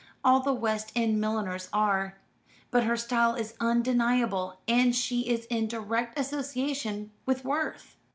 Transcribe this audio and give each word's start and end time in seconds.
All 0.23 0.39
the 0.39 0.51
West 0.51 0.91
End 0.95 1.21
milliners 1.21 1.69
are; 1.71 2.17
but 2.71 2.85
her 2.85 2.97
style 2.97 3.35
is 3.35 3.53
undeniable, 3.59 4.57
and 4.67 4.95
she 4.95 5.29
is 5.29 5.45
in 5.45 5.67
direct 5.67 6.17
association 6.17 7.11
with 7.27 7.45
Worth." 7.45 7.97